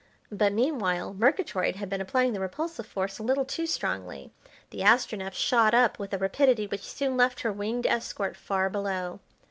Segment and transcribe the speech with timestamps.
[0.31, 4.31] But meanwhile Murgatroyd had been applying the repulsive force a little too strongly.
[4.71, 9.19] The Astronef shot up with a rapidity which soon left her winged escort far below.